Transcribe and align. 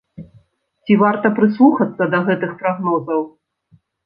Ці 0.87 0.95
варта 1.01 1.31
прыслухацца 1.39 2.03
да 2.15 2.23
гэтых 2.31 2.57
прагнозаў? 2.63 3.21